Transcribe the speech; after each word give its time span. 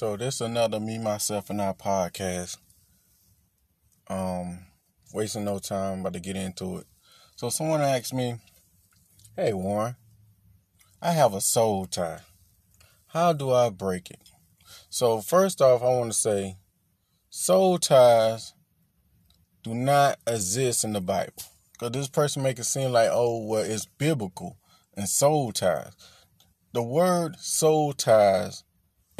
So 0.00 0.16
this 0.16 0.40
another 0.40 0.80
me, 0.80 0.96
myself, 0.96 1.50
and 1.50 1.60
I 1.60 1.74
podcast. 1.74 2.56
Um, 4.08 4.60
wasting 5.12 5.44
no 5.44 5.58
time, 5.58 6.00
about 6.00 6.14
to 6.14 6.20
get 6.20 6.36
into 6.36 6.78
it. 6.78 6.86
So 7.36 7.50
someone 7.50 7.82
asked 7.82 8.14
me, 8.14 8.36
"Hey 9.36 9.52
Warren, 9.52 9.96
I 11.02 11.12
have 11.12 11.34
a 11.34 11.42
soul 11.42 11.84
tie. 11.84 12.20
How 13.08 13.34
do 13.34 13.52
I 13.52 13.68
break 13.68 14.10
it?" 14.10 14.22
So 14.88 15.20
first 15.20 15.60
off, 15.60 15.82
I 15.82 15.88
want 15.88 16.12
to 16.12 16.18
say, 16.18 16.56
soul 17.28 17.76
ties 17.76 18.54
do 19.62 19.74
not 19.74 20.18
exist 20.26 20.82
in 20.82 20.94
the 20.94 21.02
Bible. 21.02 21.42
Because 21.72 21.90
this 21.90 22.08
person 22.08 22.42
make 22.42 22.58
it 22.58 22.64
seem 22.64 22.92
like, 22.92 23.10
oh, 23.12 23.44
well, 23.44 23.64
it's 23.64 23.84
biblical 23.84 24.56
and 24.96 25.10
soul 25.10 25.52
ties. 25.52 25.92
The 26.72 26.82
word 26.82 27.38
soul 27.38 27.92
ties 27.92 28.64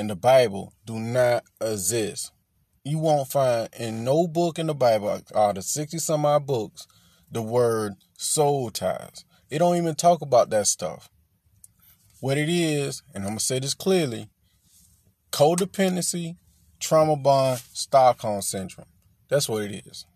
in 0.00 0.06
the 0.06 0.16
Bible 0.16 0.72
do 0.86 0.98
not 0.98 1.44
exist. 1.60 2.32
You 2.82 2.98
won't 2.98 3.28
find 3.28 3.68
in 3.78 4.02
no 4.02 4.26
book 4.26 4.58
in 4.58 4.66
the 4.66 4.74
Bible, 4.74 5.20
out 5.34 5.58
of 5.58 5.64
60 5.64 5.98
some 5.98 6.24
odd 6.24 6.46
books, 6.46 6.86
the 7.30 7.42
word 7.42 7.92
soul 8.16 8.70
ties. 8.70 9.24
It 9.50 9.58
don't 9.58 9.76
even 9.76 9.94
talk 9.94 10.22
about 10.22 10.48
that 10.50 10.66
stuff. 10.66 11.10
What 12.20 12.38
it 12.38 12.48
is, 12.48 13.02
and 13.14 13.24
I'm 13.24 13.30
gonna 13.30 13.40
say 13.40 13.58
this 13.58 13.74
clearly, 13.74 14.30
codependency, 15.32 16.36
trauma 16.80 17.16
bond, 17.16 17.60
Stockholm 17.74 18.40
syndrome. 18.40 18.88
That's 19.28 19.48
what 19.48 19.64
it 19.64 19.86
is. 19.86 20.06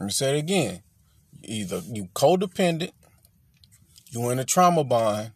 Let 0.00 0.06
me 0.06 0.12
say 0.12 0.36
it 0.36 0.40
again. 0.40 0.82
Either 1.44 1.82
you 1.86 2.08
codependent, 2.14 2.92
you 4.10 4.28
in 4.30 4.40
a 4.40 4.44
trauma 4.44 4.82
bond, 4.82 5.32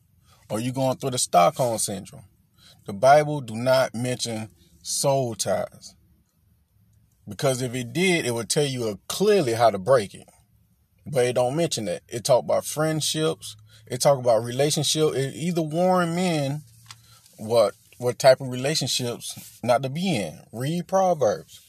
or 0.51 0.59
you 0.59 0.73
going 0.73 0.97
through 0.97 1.11
the 1.11 1.19
Stockholm 1.19 1.79
syndrome. 1.79 2.25
The 2.89 2.95
Bible 2.95 3.43
do 3.43 3.55
not 3.55 3.95
mention 3.95 4.49
soul 4.81 5.35
ties. 5.35 5.95
Because 7.29 7.61
if 7.61 7.75
it 7.75 7.93
did, 7.93 8.25
it 8.25 8.33
would 8.33 8.49
tell 8.49 8.65
you 8.65 8.99
clearly 9.09 9.53
how 9.53 9.69
to 9.69 9.77
break 9.77 10.15
it. 10.15 10.27
But 11.05 11.27
it 11.27 11.35
don't 11.35 11.55
mention 11.55 11.85
that. 11.85 12.01
It 12.09 12.25
talk 12.25 12.45
about 12.45 12.65
friendships. 12.65 13.57
It 13.87 14.01
talk 14.01 14.19
about 14.19 14.43
relationship. 14.43 15.15
It 15.15 15.35
either 15.35 15.61
warn 15.61 16.17
men 16.17 16.63
what 17.37 17.75
what 17.99 18.19
type 18.19 18.41
of 18.41 18.49
relationships 18.49 19.61
not 19.63 19.83
to 19.83 19.91
be 19.91 20.17
in. 20.17 20.41
Read 20.51 20.89
Proverbs. 20.89 21.61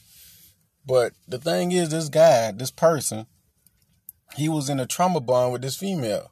But 0.86 1.12
the 1.28 1.38
thing 1.38 1.74
is, 1.74 1.90
this 1.90 2.08
guy, 2.08 2.54
this 2.54 2.72
person, 2.72 3.26
he 4.38 4.48
was 4.48 4.70
in 4.70 4.80
a 4.80 4.86
trauma 4.86 5.20
bond 5.20 5.52
with 5.52 5.64
this 5.64 5.76
female 5.76 6.32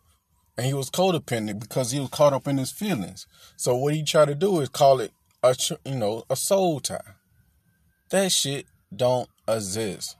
and 0.58 0.66
he 0.66 0.74
was 0.74 0.90
codependent 0.90 1.60
because 1.60 1.92
he 1.92 2.00
was 2.00 2.10
caught 2.10 2.34
up 2.34 2.48
in 2.48 2.58
his 2.58 2.72
feelings. 2.72 3.28
So 3.56 3.76
what 3.76 3.94
he 3.94 4.04
tried 4.04 4.30
to 4.30 4.36
do 4.36 4.60
is 4.60 4.70
call 4.70 5.00
it 5.00 5.12
a 5.44 5.56
you 5.86 5.96
know 5.96 6.24
a 6.30 6.36
soul 6.36 6.80
tie. 6.80 7.02
That 8.10 8.32
shit 8.32 8.66
don't 8.96 9.30
exist. 9.48 10.16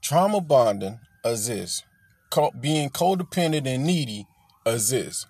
Trauma 0.00 0.40
bonding 0.40 1.00
exists. 1.24 1.84
Co- 2.30 2.52
being 2.58 2.90
codependent 2.90 3.66
and 3.66 3.84
needy 3.84 4.26
exists. 4.64 5.26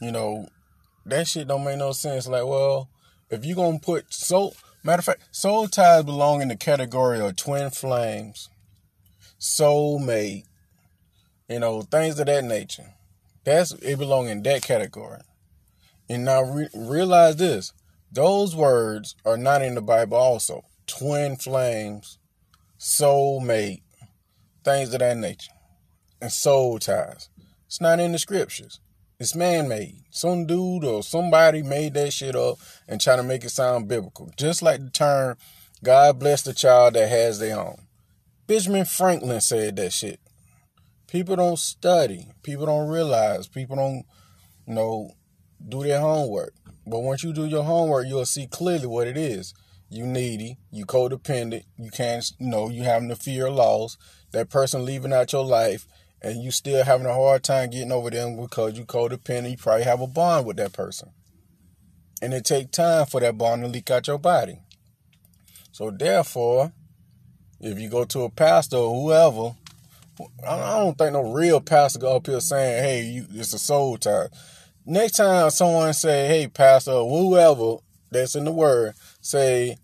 You 0.00 0.12
know 0.12 0.48
that 1.06 1.26
shit 1.26 1.48
don't 1.48 1.64
make 1.64 1.78
no 1.78 1.92
sense. 1.92 2.26
Like, 2.28 2.46
well, 2.46 2.88
if 3.30 3.44
you 3.44 3.54
gonna 3.54 3.78
put 3.78 4.12
soul, 4.12 4.54
matter 4.82 5.00
of 5.00 5.04
fact, 5.04 5.22
soul 5.34 5.66
ties 5.68 6.04
belong 6.04 6.40
in 6.42 6.48
the 6.48 6.56
category 6.56 7.20
of 7.20 7.36
twin 7.36 7.70
flames, 7.70 8.48
soulmate, 9.40 10.44
you 11.48 11.58
know, 11.58 11.82
things 11.82 12.18
of 12.18 12.26
that 12.26 12.44
nature. 12.44 12.94
That's 13.44 13.72
it 13.72 13.98
belong 13.98 14.28
in 14.28 14.42
that 14.42 14.62
category. 14.62 15.20
And 16.08 16.24
now 16.24 16.42
re- 16.42 16.68
realize 16.74 17.36
this: 17.36 17.72
those 18.10 18.56
words 18.56 19.14
are 19.24 19.36
not 19.36 19.62
in 19.62 19.74
the 19.74 19.82
Bible. 19.82 20.16
Also, 20.16 20.62
twin 20.86 21.36
flames, 21.36 22.18
soulmate, 22.78 23.82
things 24.64 24.92
of 24.92 25.00
that 25.00 25.16
nature, 25.16 25.52
and 26.20 26.32
soul 26.32 26.78
ties. 26.78 27.28
It's 27.66 27.80
not 27.80 28.00
in 28.00 28.12
the 28.12 28.18
scriptures. 28.18 28.80
It's 29.18 29.34
man 29.34 29.68
made. 29.68 30.02
Some 30.10 30.46
dude 30.46 30.84
or 30.84 31.02
somebody 31.02 31.62
made 31.62 31.94
that 31.94 32.12
shit 32.12 32.34
up 32.34 32.58
and 32.88 33.00
trying 33.00 33.18
to 33.18 33.22
make 33.22 33.44
it 33.44 33.50
sound 33.50 33.88
biblical. 33.88 34.30
Just 34.36 34.60
like 34.60 34.80
the 34.80 34.90
term, 34.90 35.36
God 35.82 36.18
bless 36.18 36.42
the 36.42 36.52
child 36.52 36.94
that 36.94 37.08
has 37.08 37.38
their 37.38 37.58
own. 37.58 37.86
Benjamin 38.46 38.84
Franklin 38.84 39.40
said 39.40 39.76
that 39.76 39.92
shit. 39.92 40.20
People 41.06 41.36
don't 41.36 41.58
study. 41.58 42.28
People 42.42 42.66
don't 42.66 42.88
realize. 42.88 43.46
People 43.46 43.76
don't, 43.76 44.04
you 44.66 44.74
know, 44.74 45.12
do 45.68 45.82
their 45.82 46.00
homework. 46.00 46.54
But 46.86 47.00
once 47.00 47.22
you 47.22 47.32
do 47.32 47.46
your 47.46 47.64
homework, 47.64 48.06
you'll 48.06 48.26
see 48.26 48.46
clearly 48.46 48.86
what 48.86 49.06
it 49.06 49.16
is. 49.16 49.54
You 49.88 50.06
needy, 50.06 50.58
you 50.70 50.86
codependent, 50.86 51.64
you 51.78 51.90
can't, 51.90 52.24
you 52.38 52.48
know, 52.48 52.68
you 52.68 52.82
having 52.82 53.08
the 53.08 53.16
fear 53.16 53.46
of 53.46 53.54
loss, 53.54 53.96
that 54.32 54.50
person 54.50 54.84
leaving 54.84 55.12
out 55.12 55.32
your 55.32 55.44
life, 55.44 55.86
and 56.20 56.42
you 56.42 56.50
still 56.50 56.84
having 56.84 57.06
a 57.06 57.14
hard 57.14 57.44
time 57.44 57.70
getting 57.70 57.92
over 57.92 58.10
them 58.10 58.40
because 58.40 58.76
you 58.76 58.84
codependent, 58.84 59.50
you 59.50 59.56
probably 59.56 59.84
have 59.84 60.00
a 60.00 60.06
bond 60.06 60.46
with 60.46 60.56
that 60.56 60.72
person. 60.72 61.10
And 62.22 62.32
it 62.32 62.44
take 62.44 62.70
time 62.70 63.06
for 63.06 63.20
that 63.20 63.36
bond 63.36 63.62
to 63.62 63.68
leak 63.68 63.90
out 63.90 64.08
your 64.08 64.18
body. 64.18 64.58
So 65.70 65.90
therefore, 65.90 66.72
if 67.60 67.78
you 67.78 67.88
go 67.88 68.04
to 68.04 68.22
a 68.22 68.30
pastor 68.30 68.76
or 68.76 68.94
whoever 68.94 69.54
I 70.46 70.78
don't 70.78 70.96
think 70.96 71.12
no 71.12 71.32
real 71.32 71.60
pastor 71.60 71.98
go 71.98 72.16
up 72.16 72.26
here 72.26 72.40
saying, 72.40 72.84
"Hey, 72.84 73.02
you, 73.02 73.26
it's 73.32 73.52
a 73.52 73.58
soul 73.58 73.96
tie." 73.96 74.28
Next 74.86 75.16
time 75.16 75.50
someone 75.50 75.92
say, 75.94 76.28
"Hey, 76.28 76.46
pastor," 76.46 76.92
whoever 76.92 77.76
that's 78.10 78.36
in 78.36 78.44
the 78.44 78.52
word 78.52 78.94
say, 79.20 79.78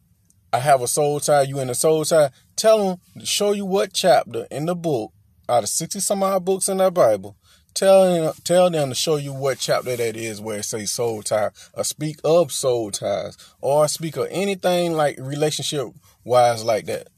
"I 0.52 0.60
have 0.60 0.82
a 0.82 0.88
soul 0.88 1.20
tie," 1.20 1.42
you 1.42 1.58
in 1.58 1.70
a 1.70 1.74
soul 1.74 2.04
tie. 2.04 2.30
Tell 2.56 2.78
them 2.90 3.00
to 3.18 3.26
show 3.26 3.52
you 3.52 3.64
what 3.64 3.92
chapter 3.92 4.46
in 4.50 4.66
the 4.66 4.76
book 4.76 5.12
out 5.48 5.64
of 5.64 5.68
sixty 5.68 6.00
some 6.00 6.22
odd 6.22 6.44
books 6.44 6.68
in 6.68 6.76
that 6.76 6.94
Bible. 6.94 7.36
Tell 7.72 8.12
them, 8.12 8.34
tell 8.44 8.68
them 8.68 8.88
to 8.90 8.94
show 8.94 9.16
you 9.16 9.32
what 9.32 9.58
chapter 9.58 9.96
that 9.96 10.16
is 10.16 10.40
where 10.40 10.58
it 10.58 10.64
says 10.64 10.90
soul 10.90 11.22
tie, 11.22 11.50
or 11.72 11.84
speak 11.84 12.16
of 12.24 12.52
soul 12.52 12.90
ties, 12.90 13.36
or 13.60 13.88
speak 13.88 14.16
of 14.16 14.26
anything 14.30 14.92
like 14.92 15.16
relationship 15.18 15.88
wise 16.24 16.64
like 16.64 16.86
that. 16.86 17.08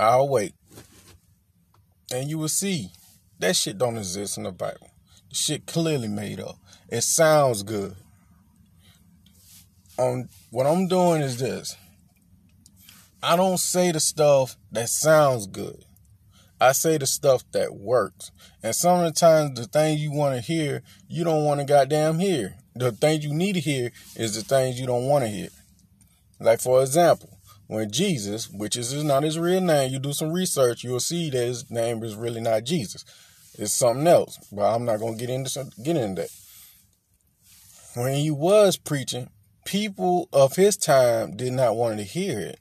I'll 0.00 0.28
wait 0.28 0.54
and 2.12 2.28
you 2.28 2.38
will 2.38 2.48
see 2.48 2.90
that 3.38 3.56
shit 3.56 3.78
don't 3.78 3.96
exist 3.96 4.36
in 4.36 4.44
the 4.44 4.52
Bible. 4.52 4.90
The 5.28 5.34
shit 5.34 5.66
clearly 5.66 6.08
made 6.08 6.40
up. 6.40 6.56
It 6.88 7.02
sounds 7.02 7.62
good. 7.62 7.94
On 9.96 10.28
what 10.50 10.66
I'm 10.66 10.88
doing 10.88 11.22
is 11.22 11.38
this. 11.38 11.76
I 13.22 13.36
don't 13.36 13.58
say 13.58 13.92
the 13.92 14.00
stuff 14.00 14.56
that 14.72 14.88
sounds 14.88 15.46
good. 15.46 15.84
I 16.60 16.72
say 16.72 16.98
the 16.98 17.06
stuff 17.06 17.44
that 17.52 17.74
works. 17.74 18.32
And 18.62 18.74
some 18.74 19.00
of 19.00 19.14
the 19.14 19.68
things 19.72 20.00
you 20.00 20.12
want 20.12 20.34
to 20.34 20.40
hear, 20.40 20.82
you 21.08 21.24
don't 21.24 21.44
want 21.44 21.60
to 21.60 21.66
goddamn 21.66 22.18
hear. 22.18 22.56
The 22.74 22.92
things 22.92 23.24
you 23.24 23.34
need 23.34 23.54
to 23.54 23.60
hear 23.60 23.92
is 24.16 24.34
the 24.34 24.42
things 24.42 24.80
you 24.80 24.86
don't 24.86 25.06
want 25.06 25.24
to 25.24 25.30
hear. 25.30 25.48
Like 26.40 26.60
for 26.60 26.80
example, 26.80 27.37
when 27.68 27.90
Jesus, 27.90 28.48
which 28.48 28.76
is 28.76 29.04
not 29.04 29.22
his 29.22 29.38
real 29.38 29.60
name, 29.60 29.92
you 29.92 29.98
do 29.98 30.14
some 30.14 30.32
research, 30.32 30.82
you'll 30.82 31.00
see 31.00 31.30
that 31.30 31.36
his 31.36 31.70
name 31.70 32.02
is 32.02 32.16
really 32.16 32.40
not 32.40 32.64
Jesus. 32.64 33.04
It's 33.58 33.72
something 33.72 34.06
else. 34.06 34.38
But 34.50 34.74
I'm 34.74 34.86
not 34.86 35.00
gonna 35.00 35.16
get 35.16 35.30
into 35.30 35.70
get 35.82 35.96
into 35.96 36.22
that. 36.22 36.30
When 37.94 38.14
he 38.14 38.30
was 38.30 38.78
preaching, 38.78 39.28
people 39.66 40.28
of 40.32 40.56
his 40.56 40.76
time 40.78 41.36
did 41.36 41.52
not 41.52 41.76
want 41.76 41.98
to 41.98 42.04
hear 42.04 42.40
it. 42.40 42.58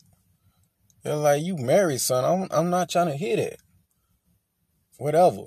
They're 1.03 1.15
like, 1.15 1.41
"You 1.41 1.55
married, 1.55 2.01
son. 2.01 2.25
I'm 2.25 2.47
I'm 2.51 2.69
not 2.69 2.89
trying 2.89 3.07
to 3.07 3.15
hear 3.15 3.37
that." 3.37 3.59
Whatever. 4.97 5.43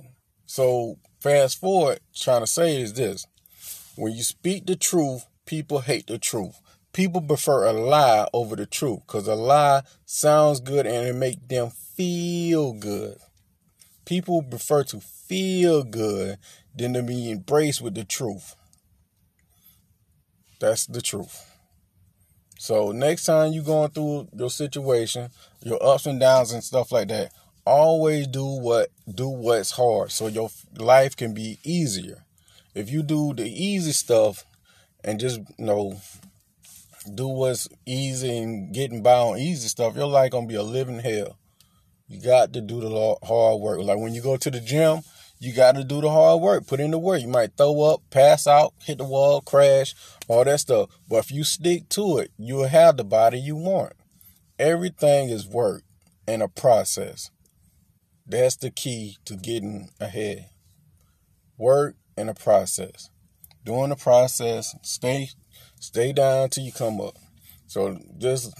So 0.46 0.96
fast 1.20 1.58
forward, 1.58 2.00
trying 2.14 2.40
to 2.40 2.46
say 2.46 2.80
is 2.80 2.94
this: 2.94 3.26
when 3.94 4.14
you 4.14 4.22
speak 4.22 4.64
the 4.64 4.76
truth, 4.76 5.26
people 5.44 5.80
hate 5.80 6.06
the 6.06 6.18
truth 6.18 6.60
people 6.92 7.20
prefer 7.20 7.66
a 7.66 7.72
lie 7.72 8.28
over 8.32 8.56
the 8.56 8.66
truth 8.66 9.00
because 9.06 9.28
a 9.28 9.34
lie 9.34 9.82
sounds 10.04 10.60
good 10.60 10.86
and 10.86 11.06
it 11.06 11.14
make 11.14 11.48
them 11.48 11.70
feel 11.70 12.72
good. 12.72 13.16
People 14.04 14.42
prefer 14.42 14.82
to 14.84 15.00
feel 15.00 15.84
good 15.84 16.38
than 16.74 16.94
to 16.94 17.02
be 17.02 17.30
embraced 17.30 17.80
with 17.80 17.94
the 17.94 18.04
truth. 18.04 18.56
That's 20.60 20.86
the 20.86 21.00
truth. 21.00 21.46
So 22.58 22.92
next 22.92 23.24
time 23.24 23.52
you're 23.52 23.64
going 23.64 23.90
through 23.90 24.28
your 24.36 24.50
situation, 24.50 25.30
your 25.62 25.82
ups 25.82 26.06
and 26.06 26.20
downs 26.20 26.52
and 26.52 26.62
stuff 26.62 26.92
like 26.92 27.08
that, 27.08 27.32
always 27.64 28.26
do 28.26 28.44
what 28.44 28.90
do 29.12 29.28
what's 29.28 29.70
hard 29.70 30.10
so 30.10 30.26
your 30.26 30.50
life 30.76 31.16
can 31.16 31.32
be 31.32 31.58
easier. 31.62 32.24
If 32.74 32.90
you 32.90 33.02
do 33.02 33.32
the 33.32 33.48
easy 33.48 33.92
stuff 33.92 34.44
and 35.02 35.18
just 35.18 35.40
you 35.58 35.64
know 35.64 36.00
do 37.14 37.28
what's 37.28 37.68
easy 37.86 38.38
and 38.38 38.74
getting 38.74 39.02
by 39.02 39.14
on 39.14 39.38
easy 39.38 39.68
stuff, 39.68 39.96
your 39.96 40.06
life 40.06 40.32
gonna 40.32 40.46
be 40.46 40.54
a 40.54 40.62
living 40.62 41.00
hell. 41.00 41.38
You 42.08 42.20
got 42.20 42.52
to 42.54 42.60
do 42.60 42.80
the 42.80 43.16
hard 43.22 43.60
work. 43.60 43.80
Like 43.80 43.98
when 43.98 44.14
you 44.14 44.20
go 44.20 44.36
to 44.36 44.50
the 44.50 44.60
gym, 44.60 45.02
you 45.38 45.54
got 45.54 45.76
to 45.76 45.84
do 45.84 46.00
the 46.00 46.10
hard 46.10 46.40
work, 46.40 46.66
put 46.66 46.80
in 46.80 46.90
the 46.90 46.98
work. 46.98 47.22
You 47.22 47.28
might 47.28 47.56
throw 47.56 47.80
up, 47.82 48.02
pass 48.10 48.46
out, 48.46 48.74
hit 48.84 48.98
the 48.98 49.04
wall, 49.04 49.40
crash, 49.40 49.94
all 50.28 50.44
that 50.44 50.60
stuff. 50.60 50.90
But 51.08 51.18
if 51.18 51.30
you 51.30 51.44
stick 51.44 51.88
to 51.90 52.18
it, 52.18 52.32
you'll 52.36 52.66
have 52.66 52.96
the 52.96 53.04
body 53.04 53.38
you 53.38 53.56
want. 53.56 53.94
Everything 54.58 55.30
is 55.30 55.46
work 55.46 55.84
and 56.26 56.42
a 56.42 56.48
process. 56.48 57.30
That's 58.26 58.56
the 58.56 58.70
key 58.70 59.16
to 59.24 59.36
getting 59.36 59.90
ahead. 59.98 60.50
Work 61.56 61.96
and 62.16 62.28
a 62.28 62.34
process. 62.34 63.08
Doing 63.64 63.90
the 63.90 63.96
process, 63.96 64.74
stay 64.82 65.28
stay 65.78 66.12
down 66.12 66.48
till 66.50 66.64
you 66.64 66.72
come 66.72 67.00
up. 67.00 67.16
So 67.66 67.98
just 68.18 68.52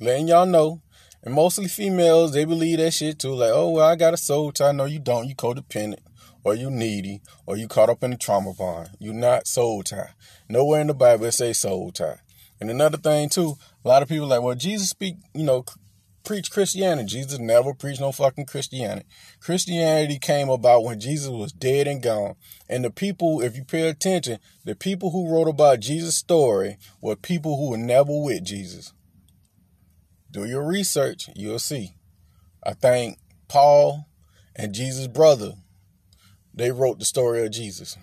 letting 0.00 0.28
y'all 0.28 0.46
know 0.46 0.82
and 1.24 1.34
mostly 1.34 1.68
females, 1.68 2.32
they 2.32 2.44
believe 2.44 2.78
that 2.78 2.92
shit 2.92 3.18
too. 3.18 3.34
Like, 3.34 3.52
oh, 3.52 3.70
well, 3.70 3.88
I 3.88 3.94
got 3.94 4.14
a 4.14 4.16
soul 4.16 4.50
tie. 4.50 4.72
No, 4.72 4.86
you 4.86 4.98
don't. 4.98 5.28
You 5.28 5.36
codependent, 5.36 6.00
or 6.42 6.54
you 6.54 6.70
needy, 6.70 7.20
or 7.46 7.56
you 7.56 7.68
caught 7.68 7.88
up 7.88 8.02
in 8.02 8.10
the 8.10 8.16
trauma 8.16 8.52
bond. 8.52 8.90
You 8.98 9.12
not 9.12 9.46
soul 9.46 9.82
tie. 9.84 10.10
Nowhere 10.48 10.80
in 10.80 10.88
the 10.88 10.94
Bible 10.94 11.26
it 11.26 11.32
say 11.32 11.52
soul 11.52 11.92
tie. 11.92 12.18
And 12.60 12.70
another 12.70 12.98
thing 12.98 13.28
too, 13.28 13.54
a 13.84 13.88
lot 13.88 14.02
of 14.02 14.08
people 14.08 14.26
like, 14.26 14.42
well, 14.42 14.54
Jesus 14.54 14.90
speak, 14.90 15.16
you 15.34 15.44
know, 15.44 15.64
preach 16.24 16.50
Christianity. 16.50 17.06
Jesus 17.06 17.38
never 17.38 17.74
preached 17.74 18.00
no 18.00 18.12
fucking 18.12 18.46
Christianity. 18.46 19.06
Christianity 19.40 20.18
came 20.18 20.48
about 20.48 20.84
when 20.84 21.00
Jesus 21.00 21.28
was 21.28 21.52
dead 21.52 21.86
and 21.86 22.02
gone. 22.02 22.36
And 22.68 22.84
the 22.84 22.90
people, 22.90 23.40
if 23.40 23.56
you 23.56 23.64
pay 23.64 23.88
attention, 23.88 24.38
the 24.64 24.74
people 24.74 25.10
who 25.10 25.30
wrote 25.30 25.48
about 25.48 25.80
Jesus' 25.80 26.16
story 26.16 26.78
were 27.00 27.16
people 27.16 27.56
who 27.56 27.70
were 27.70 27.78
never 27.78 28.12
with 28.12 28.44
Jesus. 28.44 28.92
Do 30.30 30.44
your 30.46 30.66
research, 30.66 31.28
you'll 31.34 31.58
see. 31.58 31.94
I 32.64 32.72
think 32.74 33.18
Paul 33.48 34.06
and 34.56 34.74
Jesus' 34.74 35.08
brother, 35.08 35.52
they 36.54 36.70
wrote 36.70 36.98
the 36.98 37.04
story 37.04 37.44
of 37.44 37.52
Jesus. 37.52 37.96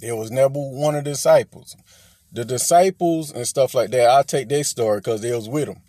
There 0.00 0.16
was 0.16 0.30
never 0.30 0.58
one 0.58 0.94
of 0.94 1.04
the 1.04 1.10
disciples. 1.10 1.76
The 2.30 2.44
disciples 2.44 3.30
and 3.30 3.46
stuff 3.46 3.74
like 3.74 3.90
that, 3.90 4.10
I'll 4.10 4.24
take 4.24 4.48
their 4.48 4.64
story 4.64 4.98
because 4.98 5.22
they 5.22 5.32
was 5.32 5.48
with 5.48 5.66
them. 5.66 5.82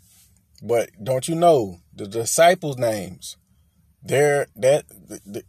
But 0.62 0.90
don't 1.02 1.28
you 1.28 1.36
know 1.36 1.80
the 1.94 2.08
disciples' 2.08 2.78
names? 2.78 3.38
They're 4.02 4.48
that 4.56 4.86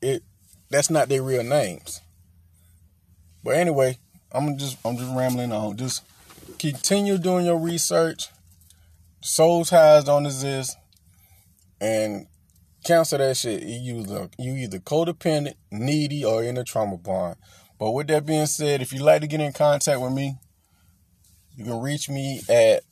it 0.02 0.22
that's 0.70 0.90
not 0.90 1.08
their 1.08 1.22
real 1.22 1.43
names. 1.43 2.00
But 3.43 3.56
anyway, 3.56 3.99
I'm 4.32 4.58
just 4.58 4.76
I'm 4.84 4.96
just 4.96 5.14
rambling 5.14 5.52
on. 5.52 5.76
Just 5.76 6.02
continue 6.58 7.19
doing 7.19 7.46
your 7.46 7.58
research 7.58 8.28
soul 9.20 9.64
ties 9.64 10.05
don't 10.05 10.26
exist, 10.26 10.76
and 11.81 12.26
cancel 12.84 13.19
that 13.19 13.37
shit. 13.37 13.62
You 13.62 14.00
either 14.00 14.28
you 14.38 14.54
either 14.54 14.78
codependent, 14.78 15.54
needy, 15.70 16.25
or 16.25 16.43
in 16.43 16.56
a 16.56 16.64
trauma 16.64 16.96
bond. 16.96 17.37
But 17.78 17.93
with 17.93 18.08
that 18.08 18.26
being 18.26 18.46
said, 18.46 18.82
if 18.82 18.93
you'd 18.93 19.02
like 19.02 19.20
to 19.20 19.26
get 19.28 19.40
in 19.40 19.52
contact 19.52 20.00
with 20.00 20.12
me, 20.12 20.37
you 21.54 21.64
can 21.64 21.81
reach 21.81 22.08
me 22.08 22.40
at 22.49 22.82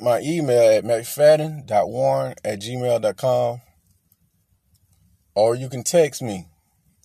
my 0.00 0.20
email 0.20 0.76
at 0.76 0.84
mcfadden.warren 0.84 2.34
at 2.44 2.60
gmail.com 2.60 3.60
or 5.34 5.54
you 5.54 5.68
can 5.68 5.84
text 5.84 6.20
me 6.22 6.46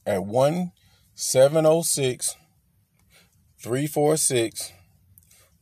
at 0.05 0.25
1 0.25 0.71
706 1.13 2.35
346 3.59 4.71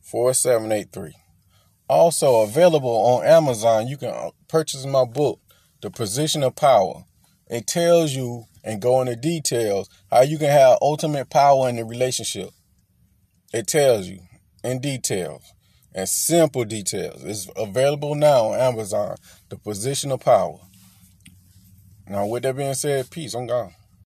4783. 0.00 1.14
Also 1.88 2.36
available 2.42 2.90
on 2.90 3.26
Amazon, 3.26 3.86
you 3.86 3.96
can 3.96 4.08
uh, 4.08 4.30
purchase 4.48 4.86
my 4.86 5.04
book, 5.04 5.40
The 5.82 5.90
Position 5.90 6.42
of 6.42 6.56
Power. 6.56 7.04
It 7.48 7.66
tells 7.66 8.14
you 8.14 8.44
and 8.64 8.80
go 8.80 9.00
into 9.00 9.16
details 9.16 9.88
how 10.10 10.22
you 10.22 10.38
can 10.38 10.48
have 10.48 10.78
ultimate 10.80 11.28
power 11.28 11.68
in 11.68 11.76
the 11.76 11.84
relationship. 11.84 12.50
It 13.52 13.66
tells 13.66 14.06
you 14.06 14.20
in 14.64 14.80
details 14.80 15.52
and 15.94 16.08
simple 16.08 16.64
details. 16.64 17.22
It's 17.24 17.48
available 17.56 18.14
now 18.14 18.46
on 18.52 18.60
Amazon, 18.60 19.16
The 19.48 19.56
Position 19.56 20.12
of 20.12 20.20
Power. 20.20 20.58
Now, 22.08 22.26
with 22.26 22.42
that 22.42 22.56
being 22.56 22.74
said, 22.74 23.10
peace. 23.10 23.34
I'm 23.34 23.46
gone. 23.46 23.72